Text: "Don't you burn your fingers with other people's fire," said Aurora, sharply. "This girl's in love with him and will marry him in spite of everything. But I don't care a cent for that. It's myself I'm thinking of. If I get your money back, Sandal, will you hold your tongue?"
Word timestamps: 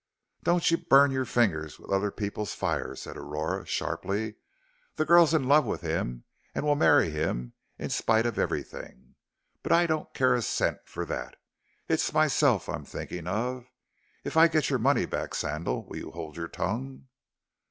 "Don't 0.41 0.71
you 0.71 0.77
burn 0.79 1.11
your 1.11 1.25
fingers 1.25 1.77
with 1.77 1.91
other 1.91 2.09
people's 2.09 2.55
fire," 2.55 2.95
said 2.95 3.15
Aurora, 3.15 3.67
sharply. 3.67 4.33
"This 4.95 5.05
girl's 5.05 5.31
in 5.35 5.43
love 5.47 5.63
with 5.63 5.81
him 5.81 6.23
and 6.55 6.65
will 6.65 6.73
marry 6.75 7.11
him 7.11 7.53
in 7.77 7.91
spite 7.91 8.25
of 8.25 8.39
everything. 8.39 9.13
But 9.61 9.71
I 9.73 9.85
don't 9.85 10.11
care 10.15 10.33
a 10.33 10.41
cent 10.41 10.79
for 10.85 11.05
that. 11.05 11.35
It's 11.87 12.13
myself 12.13 12.67
I'm 12.67 12.83
thinking 12.83 13.27
of. 13.27 13.67
If 14.23 14.35
I 14.37 14.47
get 14.47 14.71
your 14.71 14.79
money 14.79 15.05
back, 15.05 15.35
Sandal, 15.35 15.85
will 15.85 15.97
you 15.97 16.09
hold 16.09 16.35
your 16.35 16.47
tongue?" 16.47 17.05